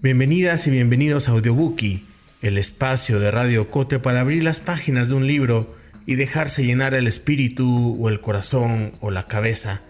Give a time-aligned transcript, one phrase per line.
[0.00, 2.06] Bienvenidas y bienvenidos a Audiobookie,
[2.40, 5.74] el espacio de Radio Cote para abrir las páginas de un libro
[6.06, 9.80] y dejarse llenar el espíritu o el corazón o la cabeza,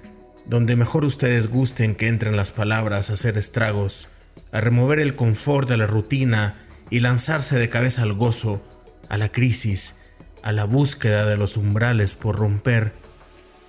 [0.46, 4.08] donde mejor ustedes gusten que entren las palabras a hacer estragos,
[4.50, 8.64] a remover el confort de la rutina y lanzarse de cabeza al gozo,
[9.10, 10.00] a la crisis,
[10.42, 12.94] a la búsqueda de los umbrales por romper,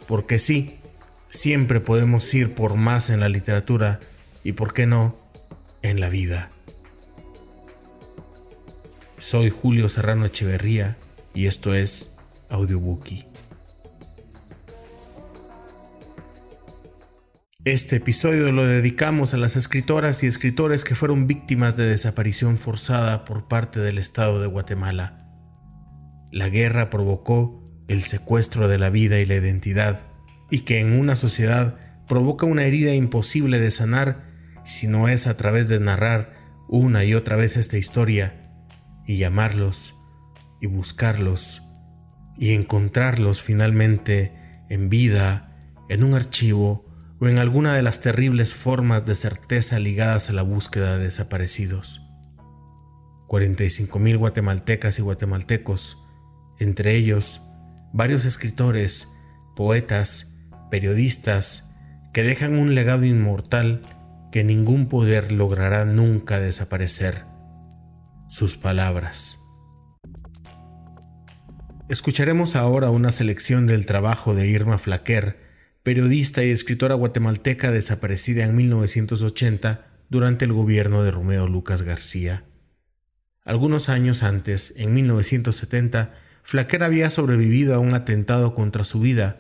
[0.07, 0.79] porque sí,
[1.29, 3.99] siempre podemos ir por más en la literatura
[4.41, 5.17] y, por qué no,
[5.81, 6.49] en la vida.
[9.17, 10.97] Soy Julio Serrano Echeverría
[11.33, 12.15] y esto es
[12.49, 13.25] Audiobookie.
[17.65, 23.25] Este episodio lo dedicamos a las escritoras y escritores que fueron víctimas de desaparición forzada
[23.25, 25.27] por parte del Estado de Guatemala.
[26.32, 30.05] La guerra provocó el secuestro de la vida y la identidad,
[30.49, 31.76] y que en una sociedad
[32.07, 34.29] provoca una herida imposible de sanar
[34.70, 36.34] si no es a través de narrar
[36.67, 38.53] una y otra vez esta historia
[39.05, 39.95] y llamarlos
[40.61, 41.63] y buscarlos
[42.37, 44.31] y encontrarlos finalmente
[44.70, 45.57] en vida,
[45.89, 46.85] en un archivo
[47.20, 52.04] o en alguna de las terribles formas de certeza ligadas a la búsqueda de desaparecidos.
[53.27, 55.98] 45.000 guatemaltecas y guatemaltecos,
[56.59, 57.41] entre ellos
[57.91, 59.07] varios escritores,
[59.55, 60.37] poetas,
[60.70, 61.76] periodistas,
[62.13, 63.98] que dejan un legado inmortal
[64.31, 67.25] que ningún poder logrará nunca desaparecer.
[68.30, 69.40] Sus palabras.
[71.90, 75.40] Escucharemos ahora una selección del trabajo de Irma Flaquer,
[75.81, 82.46] periodista y escritora guatemalteca desaparecida en 1980 durante el gobierno de Romeo Lucas García.
[83.44, 86.13] Algunos años antes, en 1970,
[86.44, 89.38] Flaquer había sobrevivido a un atentado contra su vida.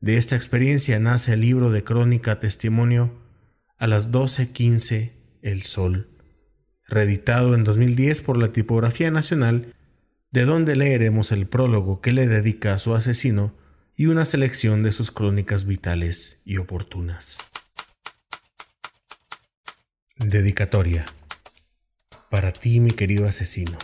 [0.00, 3.23] De esta experiencia nace el libro de crónica Testimonio
[3.84, 5.12] a las 12.15
[5.42, 6.08] El Sol,
[6.88, 9.74] reeditado en 2010 por la Tipografía Nacional,
[10.30, 13.54] de donde leeremos el prólogo que le dedica a su asesino
[13.94, 17.40] y una selección de sus crónicas vitales y oportunas.
[20.16, 21.04] Dedicatoria.
[22.30, 23.76] Para ti, mi querido asesino.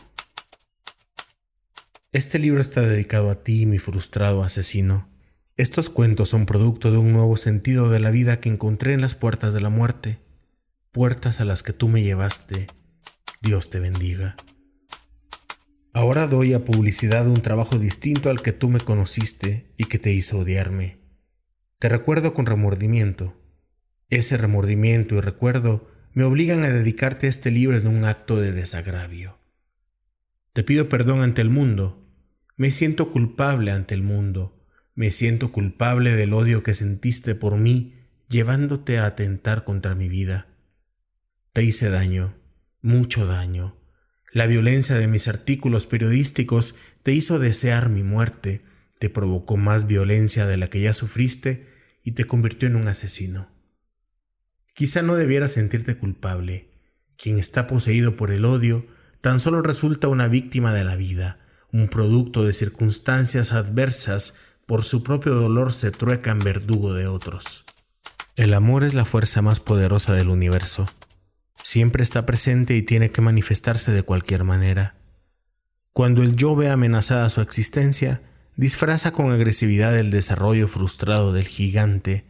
[2.11, 5.11] Este libro está dedicado a ti, mi frustrado asesino
[5.61, 9.15] estos cuentos son producto de un nuevo sentido de la vida que encontré en las
[9.15, 10.19] puertas de la muerte,
[10.91, 12.67] puertas a las que tú me llevaste.
[13.43, 14.37] Dios te bendiga.
[15.93, 20.13] Ahora doy a publicidad un trabajo distinto al que tú me conociste y que te
[20.13, 20.99] hizo odiarme.
[21.79, 23.37] Te recuerdo con remordimiento.
[24.09, 29.39] Ese remordimiento y recuerdo me obligan a dedicarte este libro en un acto de desagravio.
[30.55, 32.09] Te pido perdón ante el mundo.
[32.57, 34.57] Me siento culpable ante el mundo
[35.01, 37.95] me siento culpable del odio que sentiste por mí,
[38.29, 40.49] llevándote a atentar contra mi vida.
[41.55, 42.37] Te hice daño,
[42.83, 43.81] mucho daño.
[44.31, 48.61] La violencia de mis artículos periodísticos te hizo desear mi muerte,
[48.99, 51.67] te provocó más violencia de la que ya sufriste
[52.05, 53.49] y te convirtió en un asesino.
[54.75, 56.75] Quizá no debieras sentirte culpable.
[57.17, 58.87] Quien está poseído por el odio
[59.23, 61.39] tan solo resulta una víctima de la vida,
[61.73, 64.35] un producto de circunstancias adversas
[64.71, 67.65] por su propio dolor se trueca en verdugo de otros.
[68.37, 70.87] El amor es la fuerza más poderosa del universo.
[71.61, 74.95] Siempre está presente y tiene que manifestarse de cualquier manera.
[75.93, 78.23] Cuando el yo ve amenazada su existencia,
[78.55, 82.25] disfraza con agresividad el desarrollo frustrado del gigante.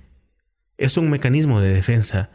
[0.78, 2.30] Es un mecanismo de defensa.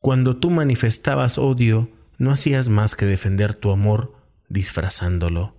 [0.00, 4.12] Cuando tú manifestabas odio, no hacías más que defender tu amor
[4.50, 5.57] disfrazándolo.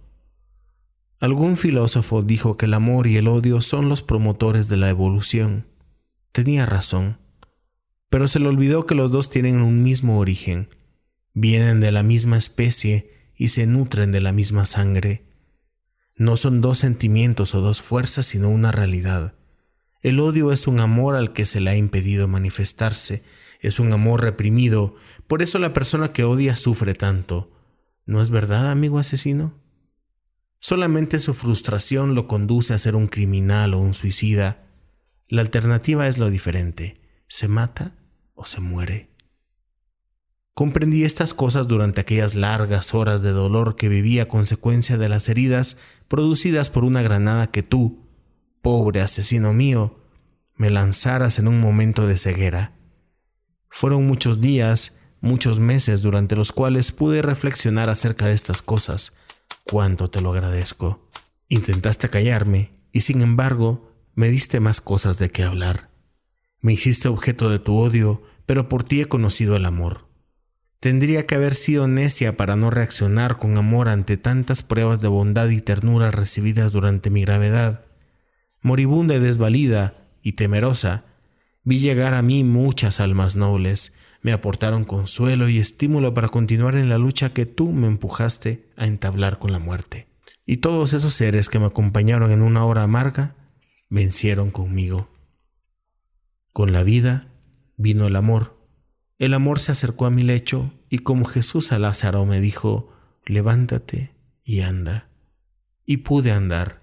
[1.19, 5.67] Algún filósofo dijo que el amor y el odio son los promotores de la evolución.
[6.31, 7.17] Tenía razón,
[8.09, 10.69] pero se le olvidó que los dos tienen un mismo origen,
[11.33, 15.25] vienen de la misma especie y se nutren de la misma sangre.
[16.15, 19.33] No son dos sentimientos o dos fuerzas, sino una realidad.
[20.01, 23.23] El odio es un amor al que se le ha impedido manifestarse,
[23.59, 24.95] es un amor reprimido,
[25.27, 27.51] por eso la persona que odia sufre tanto.
[28.05, 29.58] ¿No es verdad, amigo asesino?
[30.59, 34.67] Solamente su frustración lo conduce a ser un criminal o un suicida.
[35.27, 36.99] La alternativa es lo diferente.
[37.27, 37.95] ¿Se mata
[38.33, 39.09] o se muere?
[40.53, 45.29] Comprendí estas cosas durante aquellas largas horas de dolor que viví a consecuencia de las
[45.29, 45.77] heridas
[46.09, 48.09] producidas por una granada que tú,
[48.61, 50.03] pobre asesino mío,
[50.55, 52.73] me lanzaras en un momento de ceguera.
[53.69, 59.15] Fueron muchos días, muchos meses durante los cuales pude reflexionar acerca de estas cosas,
[59.69, 61.09] cuánto te lo agradezco.
[61.47, 65.89] Intentaste callarme y sin embargo me diste más cosas de qué hablar.
[66.61, 70.07] Me hiciste objeto de tu odio, pero por ti he conocido el amor.
[70.79, 75.49] Tendría que haber sido necia para no reaccionar con amor ante tantas pruebas de bondad
[75.49, 77.85] y ternura recibidas durante mi gravedad.
[78.61, 81.05] Moribunda y desvalida y temerosa,
[81.63, 86.89] vi llegar a mí muchas almas nobles, me aportaron consuelo y estímulo para continuar en
[86.89, 90.07] la lucha que tú me empujaste a entablar con la muerte.
[90.45, 93.35] Y todos esos seres que me acompañaron en una hora amarga,
[93.89, 95.09] vencieron conmigo.
[96.53, 97.27] Con la vida
[97.77, 98.59] vino el amor
[99.19, 102.93] el amor se acercó a mi lecho y como Jesús a Lázaro me dijo,
[103.25, 105.09] levántate y anda.
[105.85, 106.81] Y pude andar,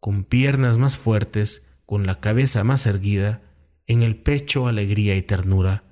[0.00, 3.42] con piernas más fuertes, con la cabeza más erguida,
[3.86, 5.84] en el pecho alegría y ternura.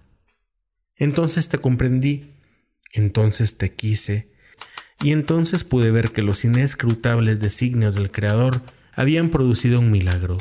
[0.97, 2.35] Entonces te comprendí,
[2.93, 4.31] entonces te quise,
[5.03, 8.63] y entonces pude ver que los inescrutables designios del Creador
[8.95, 10.39] habían producido un milagro.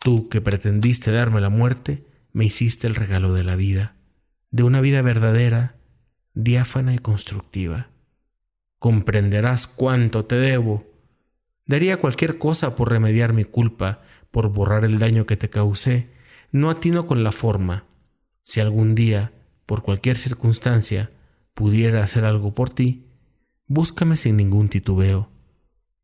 [0.00, 3.94] Tú que pretendiste darme la muerte, me hiciste el regalo de la vida
[4.54, 5.74] de una vida verdadera,
[6.34, 7.88] diáfana y constructiva.
[8.78, 10.86] Comprenderás cuánto te debo.
[11.66, 16.08] Daría cualquier cosa por remediar mi culpa, por borrar el daño que te causé.
[16.52, 17.86] No atino con la forma.
[18.44, 19.32] Si algún día,
[19.66, 21.10] por cualquier circunstancia,
[21.54, 23.06] pudiera hacer algo por ti,
[23.66, 25.30] búscame sin ningún titubeo.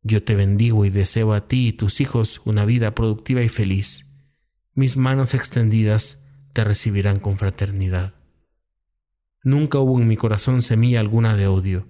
[0.02, 4.16] Yo te bendigo y deseo a ti y tus hijos una vida productiva y feliz.
[4.74, 8.14] Mis manos extendidas te recibirán con fraternidad.
[9.42, 11.86] Nunca hubo en mi corazón semilla alguna de odio,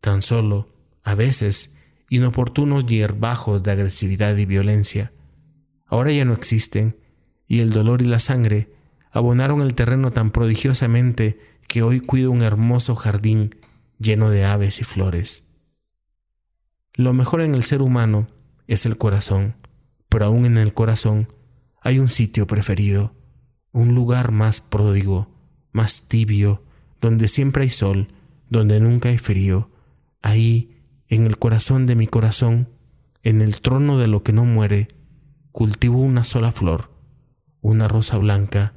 [0.00, 1.78] tan solo, a veces,
[2.10, 5.12] inoportunos hierbajos de agresividad y violencia.
[5.86, 6.98] Ahora ya no existen,
[7.46, 8.77] y el dolor y la sangre
[9.10, 13.56] abonaron el terreno tan prodigiosamente que hoy cuido un hermoso jardín
[13.98, 15.48] lleno de aves y flores.
[16.94, 18.28] Lo mejor en el ser humano
[18.66, 19.56] es el corazón,
[20.08, 21.28] pero aún en el corazón
[21.80, 23.14] hay un sitio preferido,
[23.72, 25.30] un lugar más pródigo,
[25.72, 26.64] más tibio,
[27.00, 28.08] donde siempre hay sol,
[28.48, 29.70] donde nunca hay frío,
[30.22, 32.68] ahí, en el corazón de mi corazón,
[33.22, 34.88] en el trono de lo que no muere,
[35.52, 36.90] cultivo una sola flor,
[37.60, 38.74] una rosa blanca,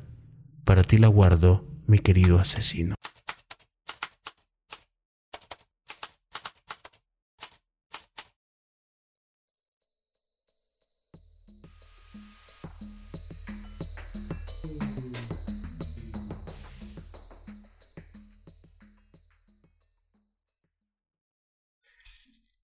[0.63, 2.95] para ti la guardo, mi querido asesino.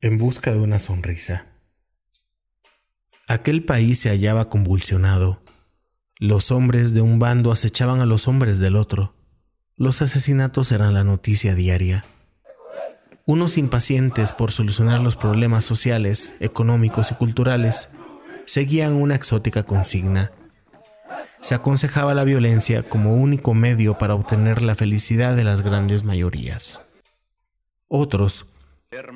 [0.08, 1.48] en busca de una sonrisa.
[3.28, 5.44] Aquel país se hallaba convulsionado.
[6.20, 9.14] Los hombres de un bando acechaban a los hombres del otro.
[9.76, 12.06] Los asesinatos eran la noticia diaria.
[13.28, 17.90] Unos impacientes por solucionar los problemas sociales, económicos y culturales
[18.46, 20.32] seguían una exótica consigna.
[21.42, 26.90] Se aconsejaba la violencia como único medio para obtener la felicidad de las grandes mayorías.
[27.90, 28.48] Otros,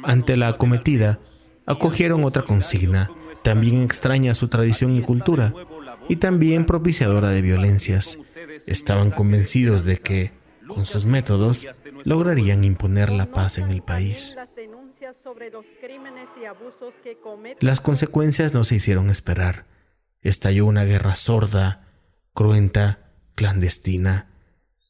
[0.03, 1.18] ante la acometida,
[1.65, 3.09] acogieron otra consigna,
[3.44, 5.56] también extraña a su tradición y cultura,
[6.11, 8.17] y también propiciadora de violencias.
[8.67, 10.33] Estaban convencidos de que,
[10.67, 11.65] con sus métodos,
[12.03, 14.36] lograrían imponer la paz en el país.
[17.62, 19.65] Las consecuencias no se hicieron esperar.
[20.21, 21.88] Estalló una guerra sorda,
[22.33, 23.00] cruenta,
[23.36, 24.27] clandestina.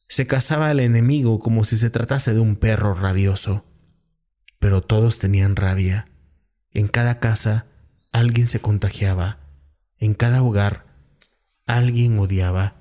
[0.08, 3.64] Se cazaba al enemigo como si se tratase de un perro rabioso
[4.62, 6.06] pero todos tenían rabia.
[6.70, 7.66] En cada casa
[8.12, 9.40] alguien se contagiaba,
[9.98, 10.91] en cada hogar
[11.66, 12.80] alguien odiaba.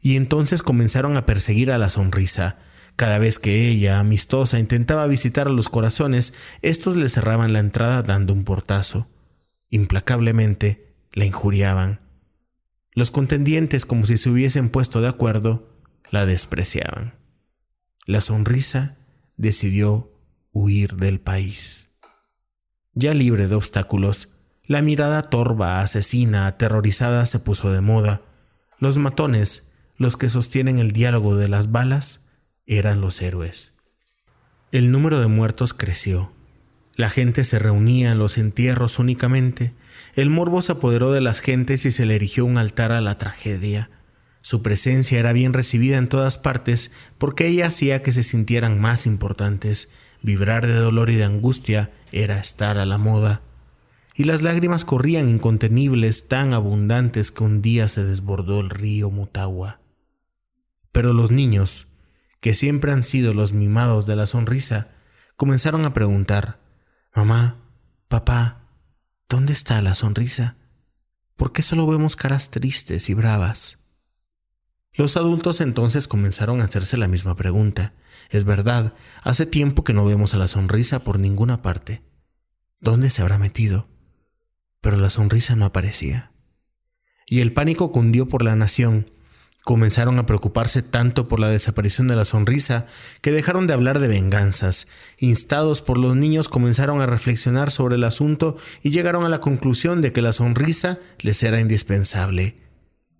[0.00, 2.58] Y entonces comenzaron a perseguir a la sonrisa.
[2.96, 8.02] Cada vez que ella, amistosa, intentaba visitar a los corazones, estos le cerraban la entrada
[8.02, 9.08] dando un portazo.
[9.70, 12.00] Implacablemente la injuriaban.
[12.94, 17.14] Los contendientes, como si se hubiesen puesto de acuerdo, la despreciaban.
[18.04, 18.98] La sonrisa
[19.36, 20.12] decidió
[20.52, 21.90] huir del país.
[22.92, 24.28] Ya libre de obstáculos,
[24.66, 28.22] la mirada torva, asesina, aterrorizada se puso de moda.
[28.78, 32.30] Los matones, los que sostienen el diálogo de las balas,
[32.66, 33.78] eran los héroes.
[34.70, 36.32] El número de muertos creció.
[36.96, 39.74] La gente se reunía en los entierros únicamente.
[40.14, 43.18] El morbo se apoderó de las gentes y se le erigió un altar a la
[43.18, 43.90] tragedia.
[44.40, 49.06] Su presencia era bien recibida en todas partes porque ella hacía que se sintieran más
[49.06, 49.90] importantes
[50.22, 53.42] Vibrar de dolor y de angustia era estar a la moda,
[54.14, 59.80] y las lágrimas corrían incontenibles tan abundantes que un día se desbordó el río Mutagua.
[60.92, 61.86] Pero los niños,
[62.40, 64.94] que siempre han sido los mimados de la sonrisa,
[65.36, 66.60] comenzaron a preguntar,
[67.14, 67.56] Mamá,
[68.08, 68.68] papá,
[69.28, 70.56] ¿dónde está la sonrisa?
[71.36, 73.78] ¿Por qué solo vemos caras tristes y bravas?
[74.94, 77.94] Los adultos entonces comenzaron a hacerse la misma pregunta.
[78.28, 82.02] Es verdad, hace tiempo que no vemos a la sonrisa por ninguna parte.
[82.80, 83.91] ¿Dónde se habrá metido?
[84.82, 86.32] Pero la sonrisa no aparecía.
[87.26, 89.10] Y el pánico cundió por la nación.
[89.64, 92.88] Comenzaron a preocuparse tanto por la desaparición de la sonrisa
[93.20, 94.88] que dejaron de hablar de venganzas.
[95.18, 100.02] Instados por los niños comenzaron a reflexionar sobre el asunto y llegaron a la conclusión
[100.02, 102.56] de que la sonrisa les era indispensable.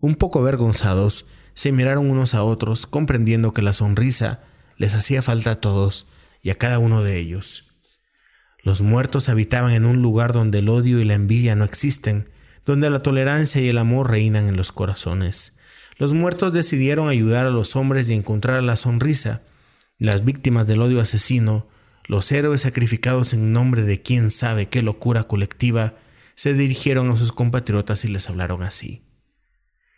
[0.00, 4.40] Un poco avergonzados, se miraron unos a otros, comprendiendo que la sonrisa
[4.76, 6.08] les hacía falta a todos
[6.42, 7.71] y a cada uno de ellos.
[8.62, 12.30] Los muertos habitaban en un lugar donde el odio y la envidia no existen,
[12.64, 15.58] donde la tolerancia y el amor reinan en los corazones.
[15.98, 19.42] Los muertos decidieron ayudar a los hombres y encontrar la sonrisa.
[19.98, 21.68] Las víctimas del odio asesino,
[22.06, 25.94] los héroes sacrificados en nombre de quién sabe qué locura colectiva,
[26.34, 29.04] se dirigieron a sus compatriotas y les hablaron así.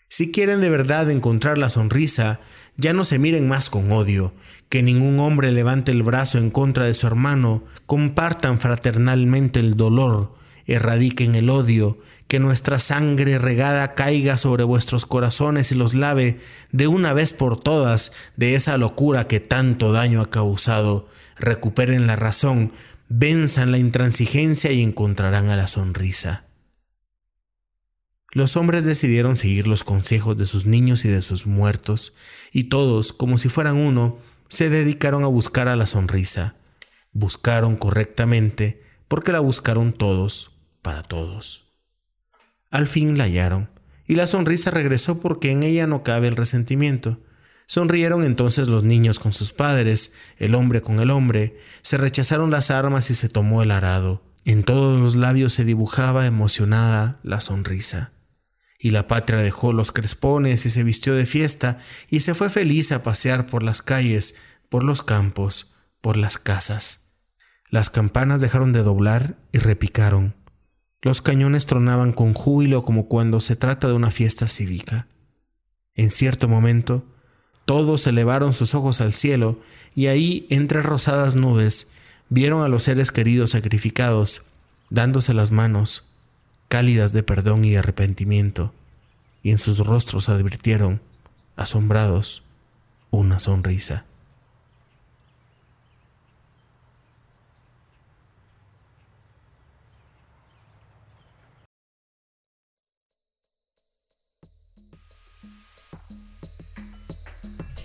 [0.09, 2.41] Si quieren de verdad encontrar la sonrisa,
[2.77, 4.35] ya no se miren más con odio,
[4.75, 10.35] que ningún hombre levante el brazo en contra de su hermano, compartan fraternalmente el dolor,
[10.67, 16.41] erradiquen el odio, que nuestra sangre regada caiga sobre vuestros corazones y los lave
[16.73, 21.09] de una vez por todas de esa locura que tanto daño ha causado.
[21.37, 22.73] Recuperen la razón,
[23.09, 26.47] venzan la intransigencia y encontrarán a la sonrisa.
[28.33, 32.13] Los hombres decidieron seguir los consejos de sus niños y de sus muertos,
[32.51, 34.19] y todos, como si fueran uno,
[34.55, 36.55] se dedicaron a buscar a la sonrisa.
[37.13, 41.75] Buscaron correctamente, porque la buscaron todos, para todos.
[42.71, 43.69] Al fin la hallaron,
[44.07, 47.21] y la sonrisa regresó porque en ella no cabe el resentimiento.
[47.67, 52.71] Sonrieron entonces los niños con sus padres, el hombre con el hombre, se rechazaron las
[52.71, 54.23] armas y se tomó el arado.
[54.45, 58.14] En todos los labios se dibujaba emocionada la sonrisa
[58.85, 61.79] y la patria dejó los crespones y se vistió de fiesta
[62.11, 64.35] y se fue feliz a pasear por las calles,
[64.69, 65.73] por los campos,
[66.03, 67.09] por las casas.
[67.71, 70.35] Las campanas dejaron de doblar y repicaron.
[71.01, 75.09] Los cañones tronaban con júbilo como cuando se trata de una fiesta cívica.
[75.95, 77.07] En cierto momento,
[77.65, 79.61] todos elevaron sus ojos al cielo
[79.95, 81.91] y ahí, entre rosadas nubes,
[82.29, 84.43] vieron a los seres queridos sacrificados,
[84.91, 86.05] dándose las manos,
[86.69, 88.73] cálidas de perdón y arrepentimiento,
[89.43, 91.01] y en sus rostros advirtieron,
[91.57, 92.43] asombrados,
[93.11, 94.05] una sonrisa.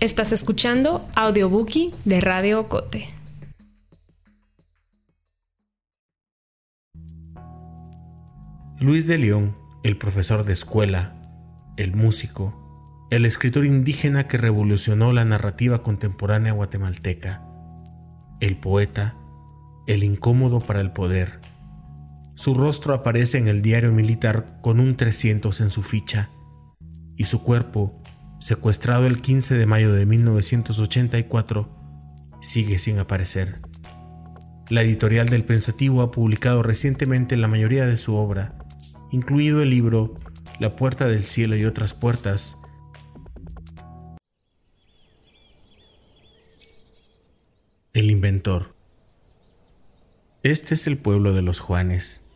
[0.00, 3.19] Estás escuchando Audiobookie de Radio Cote.
[8.82, 11.12] Luis de León, el profesor de escuela,
[11.76, 17.44] el músico, el escritor indígena que revolucionó la narrativa contemporánea guatemalteca,
[18.40, 19.16] el poeta,
[19.86, 21.42] el incómodo para el poder.
[22.36, 26.30] Su rostro aparece en el diario militar con un 300 en su ficha
[27.18, 28.00] y su cuerpo,
[28.38, 31.68] secuestrado el 15 de mayo de 1984,
[32.40, 33.60] sigue sin aparecer.
[34.70, 38.56] La editorial del Pensativo ha publicado recientemente la mayoría de su obra,
[39.10, 40.18] incluido el libro
[40.58, 42.56] La puerta del cielo y otras puertas.
[47.92, 48.74] El inventor.
[50.42, 52.26] Este es el pueblo de los Juanes.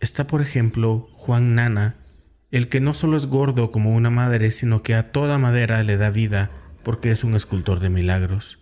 [0.00, 1.96] Está, por ejemplo, Juan Nana,
[2.50, 5.96] el que no solo es gordo como una madre, sino que a toda madera le
[5.96, 6.50] da vida
[6.84, 8.60] porque es un escultor de milagros.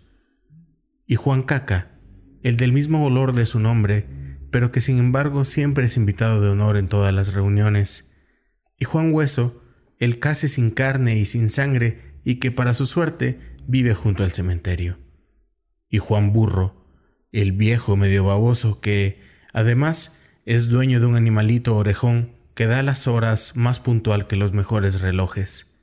[1.05, 1.91] Y Juan Caca,
[2.43, 6.49] el del mismo olor de su nombre, pero que sin embargo siempre es invitado de
[6.49, 8.11] honor en todas las reuniones.
[8.79, 9.61] Y Juan Hueso,
[9.99, 14.31] el casi sin carne y sin sangre, y que para su suerte vive junto al
[14.31, 14.99] cementerio.
[15.89, 16.85] Y Juan Burro,
[17.31, 19.21] el viejo medio baboso que,
[19.53, 24.53] además, es dueño de un animalito orejón que da las horas más puntual que los
[24.53, 25.75] mejores relojes.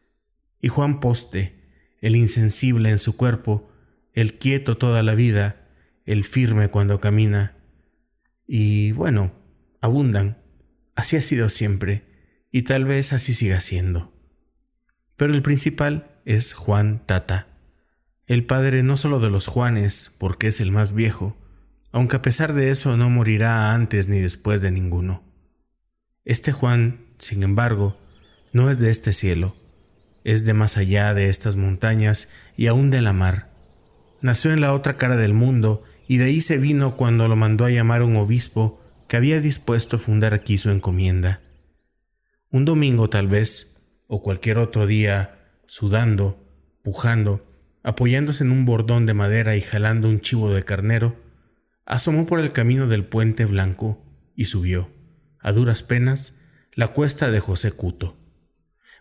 [0.60, 1.62] Y Juan Poste,
[2.00, 3.70] el insensible en su cuerpo,
[4.12, 5.68] el quieto toda la vida,
[6.04, 7.56] el firme cuando camina,
[8.46, 9.32] y bueno,
[9.80, 10.38] abundan.
[10.94, 12.04] Así ha sido siempre,
[12.50, 14.12] y tal vez así siga siendo.
[15.16, 17.54] Pero el principal es Juan Tata,
[18.26, 21.36] el padre no solo de los Juanes, porque es el más viejo,
[21.92, 25.22] aunque a pesar de eso no morirá antes ni después de ninguno.
[26.24, 27.98] Este Juan, sin embargo,
[28.52, 29.54] no es de este cielo,
[30.24, 33.50] es de más allá de estas montañas y aún de la mar.
[34.22, 37.64] Nació en la otra cara del mundo y de ahí se vino cuando lo mandó
[37.64, 41.40] a llamar un obispo que había dispuesto fundar aquí su encomienda.
[42.50, 46.44] Un domingo tal vez, o cualquier otro día, sudando,
[46.82, 47.46] pujando,
[47.82, 51.16] apoyándose en un bordón de madera y jalando un chivo de carnero,
[51.84, 54.90] asomó por el camino del puente blanco y subió,
[55.38, 56.34] a duras penas,
[56.72, 58.16] la cuesta de José Cuto.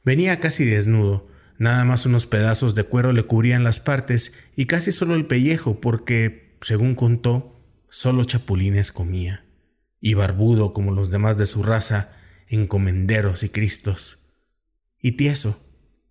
[0.04, 4.92] Venía casi desnudo, nada más unos pedazos de cuero le cubrían las partes y casi
[4.92, 9.46] solo el pellejo porque, según contó, solo chapulines comía,
[10.00, 12.14] y barbudo como los demás de su raza,
[12.48, 14.20] encomenderos y cristos.
[15.00, 15.60] Y tieso,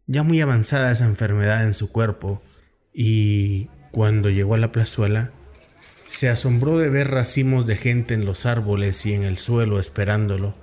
[0.06, 2.42] ya muy avanzada esa enfermedad en su cuerpo,
[2.92, 5.32] y cuando llegó a la plazuela,
[6.11, 10.54] se asombró de ver racimos de gente en los árboles y en el suelo esperándolo,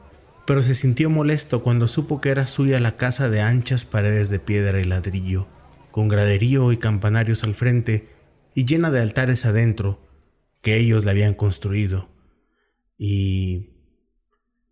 [0.46, 4.40] pero se sintió molesto cuando supo que era suya la casa de anchas paredes de
[4.40, 5.48] piedra y ladrillo,
[5.90, 8.19] con graderío y campanarios al frente
[8.60, 10.06] y llena de altares adentro,
[10.62, 12.10] que ellos le habían construido.
[12.98, 13.70] Y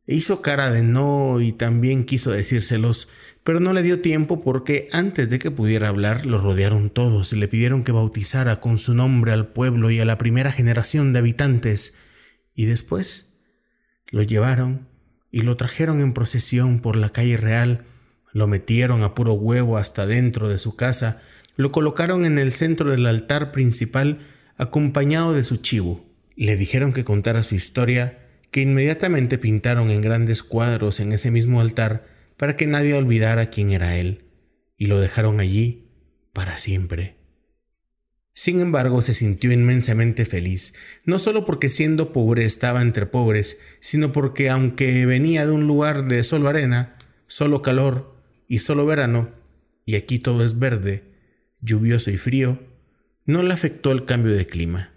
[0.05, 3.07] hizo cara de no y también quiso decírselos,
[3.45, 7.37] pero no le dio tiempo porque antes de que pudiera hablar lo rodearon todos y
[7.37, 11.19] le pidieron que bautizara con su nombre al pueblo y a la primera generación de
[11.19, 11.95] habitantes,
[12.53, 13.37] y después
[14.11, 14.89] lo llevaron
[15.31, 17.85] y lo trajeron en procesión por la calle real,
[18.33, 21.21] lo metieron a puro huevo hasta dentro de su casa,
[21.57, 24.25] lo colocaron en el centro del altar principal
[24.57, 28.19] acompañado de su chivo, le dijeron que contara su historia,
[28.51, 33.71] que inmediatamente pintaron en grandes cuadros en ese mismo altar para que nadie olvidara quién
[33.71, 34.25] era él,
[34.77, 35.89] y lo dejaron allí
[36.31, 37.17] para siempre.
[38.33, 44.11] Sin embargo, se sintió inmensamente feliz, no solo porque siendo pobre estaba entre pobres, sino
[44.11, 48.15] porque aunque venía de un lugar de solo arena, solo calor
[48.47, 49.31] y solo verano,
[49.85, 51.16] y aquí todo es verde,
[51.61, 52.59] lluvioso y frío,
[53.25, 54.93] no le afectó el cambio de clima.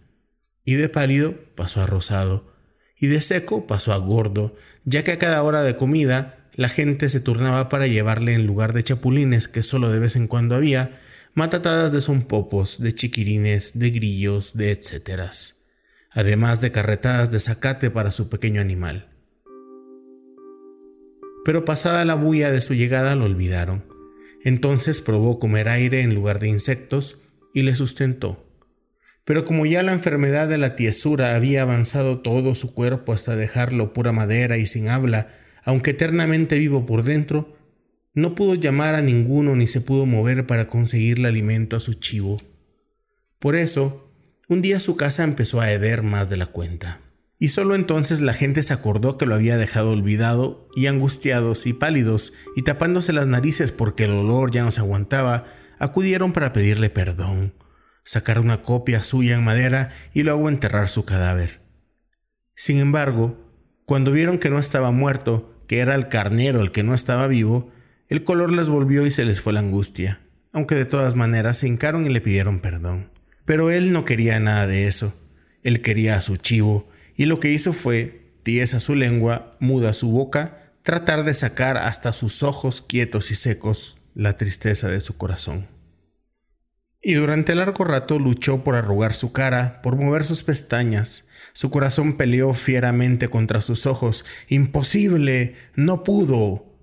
[0.64, 2.52] Y de pálido pasó a rosado,
[2.96, 7.09] y de seco pasó a gordo, ya que a cada hora de comida la gente
[7.09, 11.01] se turnaba para llevarle en lugar de chapulines que solo de vez en cuando había,
[11.35, 15.66] matatadas de sonpopos, de chiquirines, de grillos, de etcéteras,
[16.11, 19.09] además de carretadas de zacate para su pequeño animal.
[21.44, 23.89] Pero pasada la bulla de su llegada lo olvidaron.
[24.44, 27.18] Entonces probó comer aire en lugar de insectos
[27.53, 28.46] y le sustentó.
[29.24, 33.92] Pero como ya la enfermedad de la tiesura había avanzado todo su cuerpo hasta dejarlo
[33.92, 35.29] pura madera y sin habla,
[35.62, 37.57] aunque eternamente vivo por dentro,
[38.14, 42.38] no pudo llamar a ninguno ni se pudo mover para conseguirle alimento a su chivo.
[43.38, 44.12] Por eso,
[44.48, 47.00] un día su casa empezó a heder más de la cuenta.
[47.42, 51.72] Y solo entonces la gente se acordó que lo había dejado olvidado y angustiados y
[51.72, 55.46] pálidos y tapándose las narices porque el olor ya no se aguantaba,
[55.79, 57.55] acudieron para pedirle perdón,
[58.05, 61.62] sacar una copia suya en madera y luego enterrar su cadáver.
[62.55, 63.38] Sin embargo,
[63.87, 67.72] cuando vieron que no estaba muerto, que era el carnero el que no estaba vivo,
[68.09, 70.20] el color les volvió y se les fue la angustia,
[70.53, 73.11] aunque de todas maneras se hincaron y le pidieron perdón.
[73.46, 75.18] Pero él no quería nada de eso.
[75.62, 76.87] Él quería a su chivo,
[77.20, 82.14] y lo que hizo fue, tiesa su lengua, muda su boca, tratar de sacar hasta
[82.14, 85.68] sus ojos quietos y secos la tristeza de su corazón.
[87.02, 91.28] Y durante largo rato luchó por arrugar su cara, por mover sus pestañas.
[91.52, 94.24] Su corazón peleó fieramente contra sus ojos.
[94.48, 95.56] Imposible.
[95.74, 96.74] No pudo.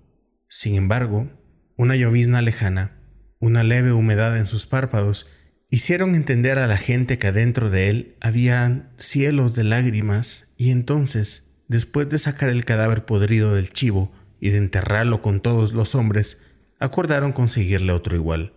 [0.48, 1.32] Sin embargo,
[1.76, 2.96] una llovizna lejana,
[3.40, 5.26] una leve humedad en sus párpados,
[5.70, 11.44] hicieron entender a la gente que adentro de él habían cielos de lágrimas, y entonces,
[11.68, 16.42] después de sacar el cadáver podrido del chivo y de enterrarlo con todos los hombres,
[16.78, 18.54] acordaron conseguirle otro igual.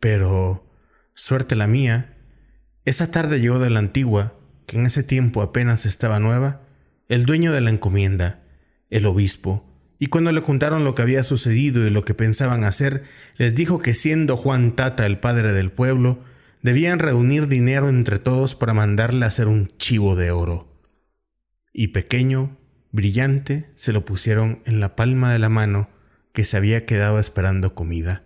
[0.00, 0.70] Pero,
[1.14, 2.16] suerte la mía,
[2.84, 6.62] esa tarde llegó de la antigua, que en ese tiempo apenas estaba nueva,
[7.08, 8.42] el dueño de la encomienda,
[8.90, 13.04] el obispo, y cuando le contaron lo que había sucedido y lo que pensaban hacer,
[13.36, 16.18] les dijo que siendo Juan Tata el padre del pueblo,
[16.62, 20.80] debían reunir dinero entre todos para mandarle a hacer un chivo de oro.
[21.72, 22.58] Y pequeño,
[22.90, 25.90] brillante, se lo pusieron en la palma de la mano
[26.32, 28.24] que se había quedado esperando comida.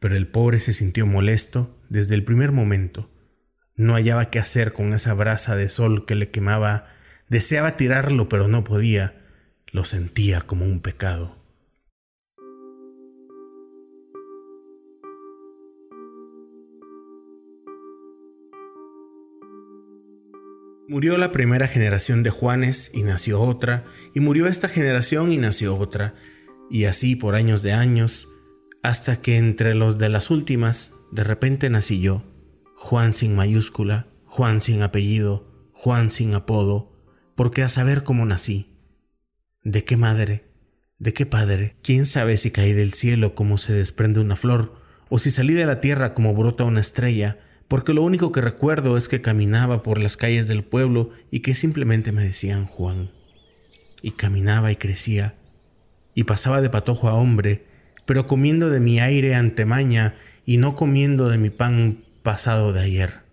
[0.00, 3.10] Pero el pobre se sintió molesto desde el primer momento.
[3.76, 6.88] No hallaba qué hacer con esa brasa de sol que le quemaba.
[7.28, 9.25] Deseaba tirarlo, pero no podía
[9.76, 11.36] lo sentía como un pecado.
[20.88, 23.84] Murió la primera generación de Juanes y nació otra,
[24.14, 26.14] y murió esta generación y nació otra,
[26.70, 28.28] y así por años de años,
[28.82, 32.24] hasta que entre los de las últimas, de repente nací yo,
[32.76, 36.96] Juan sin mayúscula, Juan sin apellido, Juan sin apodo,
[37.34, 38.75] porque a saber cómo nací,
[39.66, 40.44] ¿De qué madre?
[41.00, 41.74] ¿De qué padre?
[41.82, 45.66] ¿Quién sabe si caí del cielo como se desprende una flor, o si salí de
[45.66, 49.98] la tierra como brota una estrella, porque lo único que recuerdo es que caminaba por
[49.98, 53.10] las calles del pueblo y que simplemente me decían Juan.
[54.02, 55.34] Y caminaba y crecía,
[56.14, 57.66] y pasaba de patojo a hombre,
[58.04, 63.25] pero comiendo de mi aire antemaña y no comiendo de mi pan pasado de ayer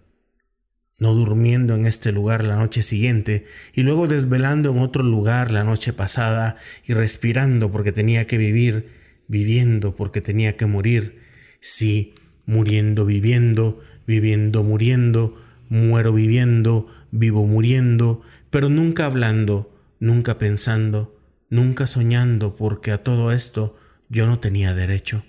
[1.04, 5.66] no durmiendo en este lugar la noche siguiente y luego desvelando en otro lugar la
[5.66, 6.56] noche pasada
[6.88, 8.88] y respirando porque tenía que vivir,
[9.28, 11.20] viviendo porque tenía que morir,
[11.60, 15.38] sí, muriendo viviendo, viviendo muriendo,
[15.68, 23.76] muero viviendo, vivo muriendo, pero nunca hablando, nunca pensando, nunca soñando porque a todo esto
[24.08, 25.26] yo no tenía derecho.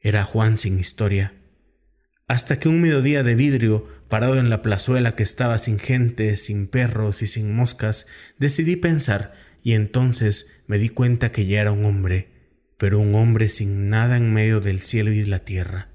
[0.00, 1.34] Era Juan sin historia
[2.32, 6.66] hasta que un mediodía de vidrio, parado en la plazuela que estaba sin gente, sin
[6.66, 8.06] perros y sin moscas,
[8.38, 12.30] decidí pensar y entonces me di cuenta que ya era un hombre,
[12.78, 15.90] pero un hombre sin nada en medio del cielo y la tierra,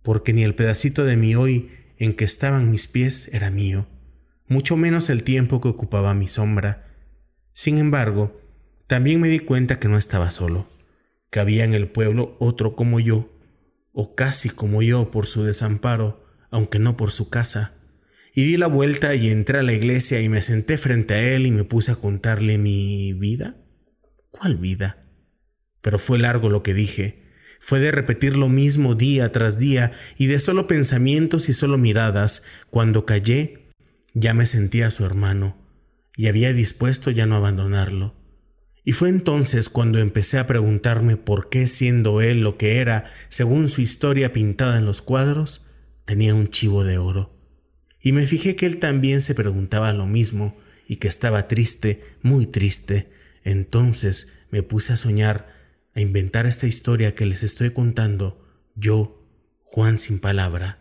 [0.00, 1.68] porque ni el pedacito de mi hoy
[1.98, 3.86] en que estaban mis pies era mío,
[4.48, 6.86] mucho menos el tiempo que ocupaba mi sombra.
[7.52, 8.40] Sin embargo,
[8.86, 10.70] también me di cuenta que no estaba solo,
[11.28, 13.28] que había en el pueblo otro como yo,
[13.92, 17.74] o casi como yo por su desamparo, aunque no por su casa.
[18.34, 21.46] Y di la vuelta y entré a la iglesia y me senté frente a él
[21.46, 23.56] y me puse a contarle mi vida.
[24.30, 25.04] ¿Cuál vida?
[25.80, 27.24] Pero fue largo lo que dije.
[27.58, 32.42] Fue de repetir lo mismo día tras día y de solo pensamientos y solo miradas.
[32.70, 33.72] Cuando callé,
[34.14, 35.58] ya me sentía su hermano
[36.16, 38.19] y había dispuesto ya no abandonarlo.
[38.84, 43.68] Y fue entonces cuando empecé a preguntarme por qué siendo él lo que era, según
[43.68, 45.62] su historia pintada en los cuadros,
[46.06, 47.36] tenía un chivo de oro.
[48.00, 50.56] Y me fijé que él también se preguntaba lo mismo
[50.88, 53.10] y que estaba triste, muy triste.
[53.44, 55.48] Entonces me puse a soñar,
[55.94, 59.26] a inventar esta historia que les estoy contando, yo,
[59.62, 60.78] Juan sin palabra.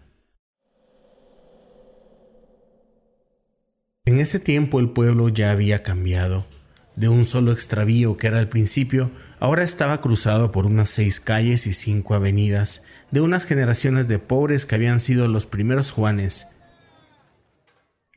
[4.05, 6.47] En ese tiempo el pueblo ya había cambiado
[6.99, 9.09] de un solo extravío que era al principio,
[9.39, 14.65] ahora estaba cruzado por unas seis calles y cinco avenidas, de unas generaciones de pobres
[14.65, 16.47] que habían sido los primeros Juanes.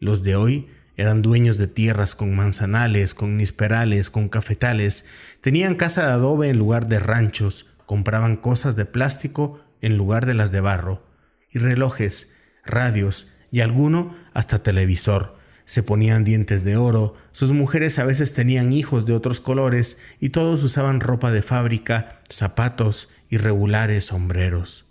[0.00, 0.66] Los de hoy
[0.96, 5.04] eran dueños de tierras con manzanales, con nisperales, con cafetales,
[5.40, 10.34] tenían casa de adobe en lugar de ranchos, compraban cosas de plástico en lugar de
[10.34, 11.06] las de barro,
[11.52, 15.36] y relojes, radios y alguno hasta televisor,
[15.72, 20.28] se ponían dientes de oro, sus mujeres a veces tenían hijos de otros colores y
[20.28, 24.84] todos usaban ropa de fábrica, zapatos y regulares sombreros.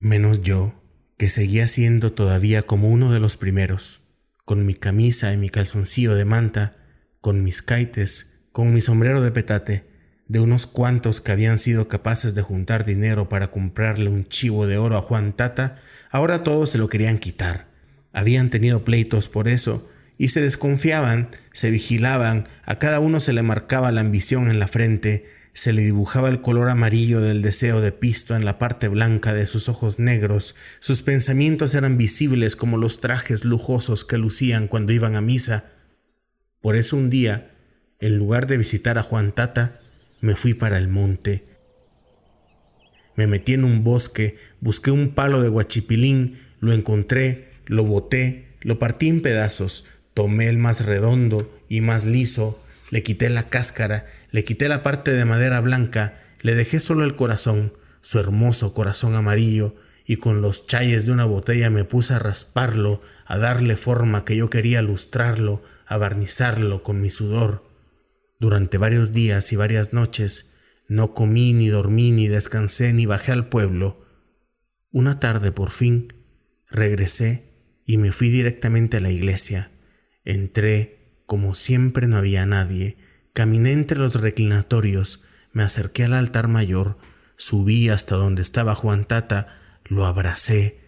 [0.00, 0.82] Menos yo,
[1.16, 4.00] que seguía siendo todavía como uno de los primeros,
[4.44, 6.76] con mi camisa y mi calzoncillo de manta,
[7.20, 9.84] con mis caites, con mi sombrero de petate,
[10.26, 14.76] de unos cuantos que habían sido capaces de juntar dinero para comprarle un chivo de
[14.76, 15.76] oro a Juan Tata,
[16.10, 17.67] ahora todos se lo querían quitar
[18.12, 23.42] habían tenido pleitos por eso, y se desconfiaban, se vigilaban, a cada uno se le
[23.42, 27.92] marcaba la ambición en la frente, se le dibujaba el color amarillo del deseo de
[27.92, 33.00] pisto en la parte blanca de sus ojos negros, sus pensamientos eran visibles como los
[33.00, 35.72] trajes lujosos que lucían cuando iban a misa.
[36.60, 37.50] Por eso un día,
[38.00, 39.80] en lugar de visitar a Juan Tata,
[40.20, 41.44] me fui para el monte.
[43.16, 48.78] Me metí en un bosque, busqué un palo de guachipilín, lo encontré, lo boté, lo
[48.78, 54.42] partí en pedazos, tomé el más redondo y más liso, le quité la cáscara, le
[54.42, 59.76] quité la parte de madera blanca, le dejé solo el corazón, su hermoso corazón amarillo,
[60.04, 64.36] y con los chayes de una botella me puse a rasparlo, a darle forma que
[64.36, 67.68] yo quería lustrarlo, a barnizarlo con mi sudor.
[68.40, 70.54] Durante varios días y varias noches
[70.88, 74.06] no comí ni dormí ni descansé ni bajé al pueblo.
[74.90, 76.14] Una tarde por fin
[76.70, 77.47] regresé
[77.88, 79.72] y me fui directamente a la iglesia.
[80.22, 82.98] Entré, como siempre no había nadie,
[83.32, 86.98] caminé entre los reclinatorios, me acerqué al altar mayor,
[87.38, 90.82] subí hasta donde estaba Juan Tata, lo abracé,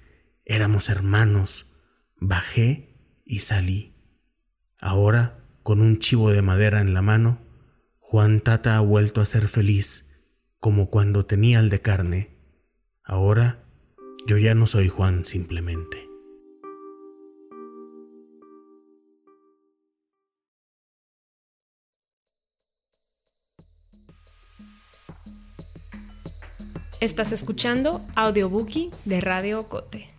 [0.44, 1.72] éramos hermanos,
[2.20, 3.96] bajé y salí.
[4.78, 7.40] Ahora, con un chivo de madera en la mano,
[7.98, 10.12] Juan Tata ha vuelto a ser feliz,
[10.58, 12.36] como cuando tenía el de carne.
[13.02, 13.64] Ahora
[14.26, 16.09] yo ya no soy Juan simplemente.
[27.00, 30.10] Estás escuchando Audiobookie de Radio Cote.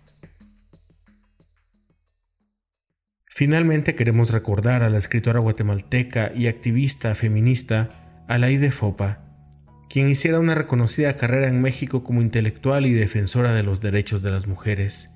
[3.28, 9.20] Finalmente queremos recordar a la escritora guatemalteca y activista feminista Alaide Fopa,
[9.92, 14.32] quien hiciera una reconocida carrera en México como intelectual y defensora de los derechos de
[14.32, 15.12] las mujeres.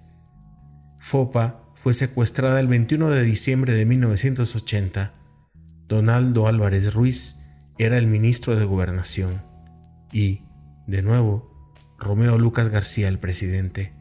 [0.99, 5.13] Fopa fue secuestrada el 21 de diciembre de 1980.
[5.87, 7.37] Donaldo Álvarez Ruiz
[7.79, 9.41] era el ministro de Gobernación
[10.13, 10.43] y,
[10.85, 11.54] de nuevo,
[11.97, 13.93] Romeo Lucas García el presidente.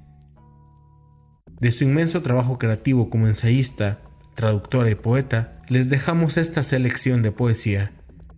[1.61, 4.03] De su inmenso trabajo creativo como ensayista,
[4.35, 7.93] traductora y poeta, les dejamos esta selección de poesía,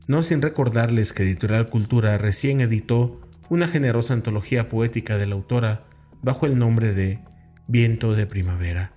[0.07, 5.87] no sin recordarles que Editorial Cultura recién editó una generosa antología poética de la autora
[6.23, 7.21] bajo el nombre de
[7.67, 8.93] Viento de Primavera.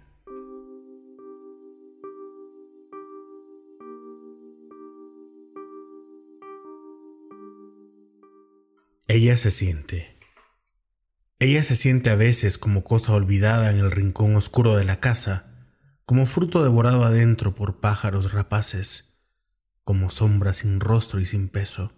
[9.07, 10.18] Ella se siente.
[11.41, 15.45] Ella se siente a veces como cosa olvidada en el rincón oscuro de la casa,
[16.05, 19.21] como fruto devorado adentro por pájaros rapaces,
[19.85, 21.93] como sombra sin rostro y sin peso.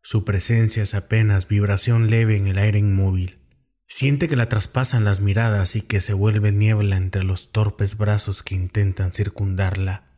[0.00, 3.38] Su presencia es apenas vibración leve en el aire inmóvil.
[3.86, 8.42] Siente que la traspasan las miradas y que se vuelve niebla entre los torpes brazos
[8.42, 10.08] que intentan circundarla.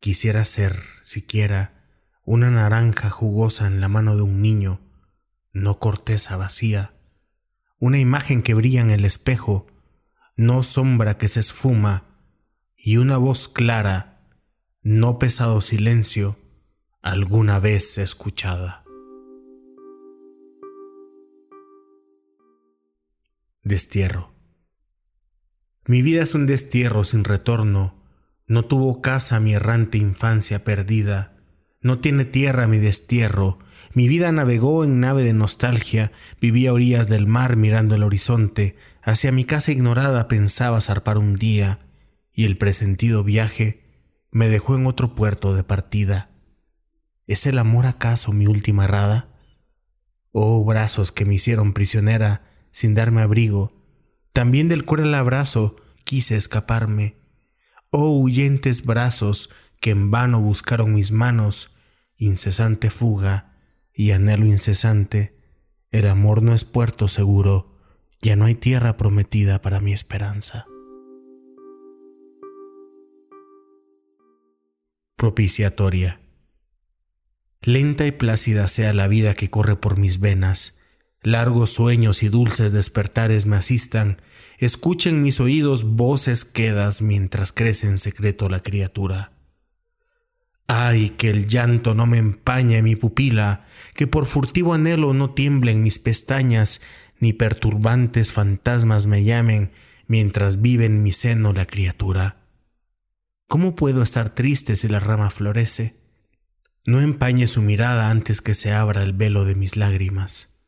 [0.00, 1.84] Quisiera ser, siquiera,
[2.24, 4.80] una naranja jugosa en la mano de un niño,
[5.52, 6.95] no corteza vacía,
[7.86, 9.68] una imagen que brilla en el espejo,
[10.36, 12.02] no sombra que se esfuma,
[12.76, 14.28] y una voz clara,
[14.82, 16.36] no pesado silencio,
[17.00, 18.84] alguna vez escuchada.
[23.62, 24.34] Destierro.
[25.86, 28.02] Mi vida es un destierro sin retorno,
[28.48, 31.36] no tuvo casa mi errante infancia perdida,
[31.80, 33.60] no tiene tierra mi destierro.
[33.96, 38.76] Mi vida navegó en nave de nostalgia, vivía a orillas del mar mirando el horizonte.
[39.00, 41.78] Hacia mi casa ignorada pensaba zarpar un día,
[42.30, 43.84] y el presentido viaje
[44.30, 46.28] me dejó en otro puerto de partida.
[47.26, 49.30] ¿Es el amor acaso mi última errada?
[50.30, 53.80] Oh brazos que me hicieron prisionera sin darme abrigo,
[54.34, 57.16] también del cruel abrazo quise escaparme.
[57.88, 59.48] Oh huyentes brazos
[59.80, 61.70] que en vano buscaron mis manos,
[62.18, 63.55] incesante fuga
[63.96, 65.34] y anhelo incesante,
[65.90, 67.74] el amor no es puerto seguro,
[68.20, 70.66] ya no hay tierra prometida para mi esperanza.
[75.16, 76.20] Propiciatoria.
[77.62, 80.78] Lenta y plácida sea la vida que corre por mis venas,
[81.22, 84.20] largos sueños y dulces despertares me asistan,
[84.58, 89.35] escuchen mis oídos voces quedas mientras crece en secreto la criatura.
[90.68, 95.82] Ay, que el llanto no me empañe mi pupila, que por furtivo anhelo no tiemblen
[95.82, 96.80] mis pestañas,
[97.18, 99.72] ni perturbantes fantasmas me llamen
[100.06, 102.42] mientras vive en mi seno la criatura.
[103.48, 105.96] ¿Cómo puedo estar triste si la rama florece?
[106.84, 110.60] No empañe su mirada antes que se abra el velo de mis lágrimas.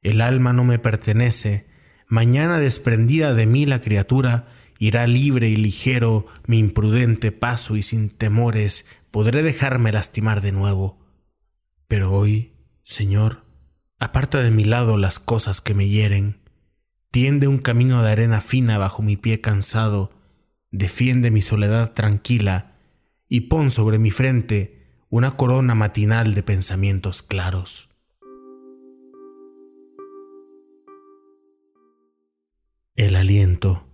[0.00, 1.66] El alma no me pertenece,
[2.08, 8.10] mañana desprendida de mí la criatura, irá libre y ligero mi imprudente paso y sin
[8.10, 10.98] temores podré dejarme lastimar de nuevo.
[11.88, 13.44] Pero hoy, Señor,
[13.98, 16.40] aparta de mi lado las cosas que me hieren,
[17.10, 20.12] tiende un camino de arena fina bajo mi pie cansado,
[20.70, 22.76] defiende mi soledad tranquila
[23.28, 27.88] y pon sobre mi frente una corona matinal de pensamientos claros.
[32.94, 33.86] El aliento.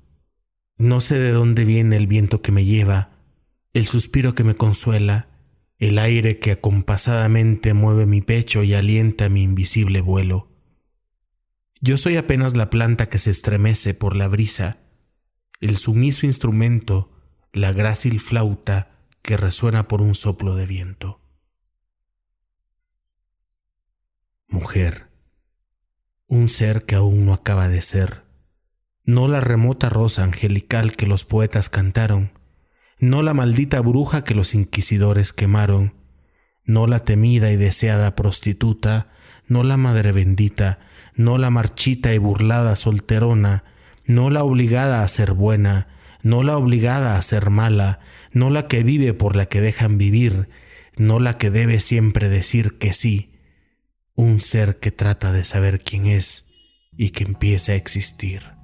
[0.79, 3.16] No sé de dónde viene el viento que me lleva,
[3.77, 5.29] el suspiro que me consuela,
[5.77, 10.49] el aire que acompasadamente mueve mi pecho y alienta mi invisible vuelo.
[11.83, 14.79] Yo soy apenas la planta que se estremece por la brisa,
[15.61, 17.13] el sumiso instrumento,
[17.53, 21.21] la grácil flauta que resuena por un soplo de viento.
[24.49, 25.11] Mujer,
[26.29, 28.25] un ser que aún no acaba de ser,
[29.05, 32.36] no la remota rosa angelical que los poetas cantaron,
[32.99, 35.95] no la maldita bruja que los inquisidores quemaron,
[36.65, 39.13] no la temida y deseada prostituta,
[39.47, 40.79] no la madre bendita,
[41.15, 43.65] no la marchita y burlada solterona,
[44.07, 45.89] no la obligada a ser buena,
[46.23, 48.01] no la obligada a ser mala,
[48.33, 50.49] no la que vive por la que dejan vivir,
[50.97, 53.35] no la que debe siempre decir que sí,
[54.15, 56.53] un ser que trata de saber quién es
[56.97, 58.56] y que empieza a existir.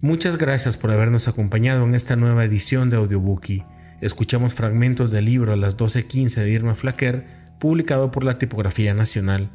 [0.00, 3.64] Muchas gracias por habernos acompañado en esta nueva edición de Audiobookie.
[4.00, 7.26] Escuchamos fragmentos del libro Las 12.15 de Irma Flaquer,
[7.58, 9.50] publicado por la Tipografía Nacional.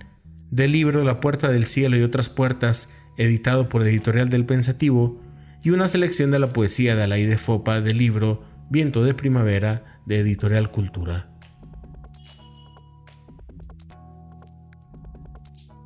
[0.51, 5.21] Del libro La Puerta del Cielo y otras puertas, editado por Editorial del Pensativo,
[5.63, 10.19] y una selección de la poesía de Alaide Fopa del libro Viento de Primavera de
[10.19, 11.29] Editorial Cultura.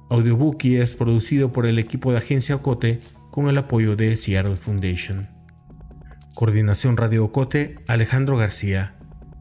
[0.09, 3.01] Audiobookie es producido por el equipo de Agencia Ocote
[3.37, 5.29] con el apoyo de Seattle Foundation.
[6.33, 8.95] Coordinación Radio Ocote, Alejandro García.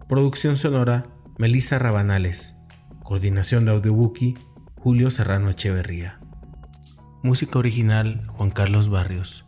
[0.07, 1.07] Producción sonora,
[1.39, 2.57] Melissa Rabanales.
[3.03, 4.37] Coordinación de Audiobookie,
[4.75, 6.21] Julio Serrano Echeverría.
[7.23, 9.47] Música original, Juan Carlos Barrios.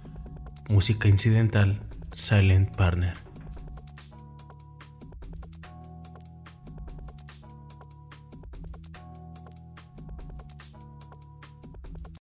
[0.71, 1.83] Música incidental,
[2.15, 3.28] Silent Partner.